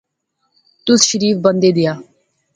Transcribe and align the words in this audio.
تس 0.85 0.99
شریف 1.09 1.35
بندے 1.45 1.69
دیا 1.77 1.93